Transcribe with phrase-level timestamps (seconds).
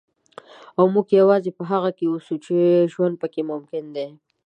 [0.77, 2.55] او موږ یوازې په هغه کې اوسو چې
[2.93, 4.07] ژوند پکې ممکن دی.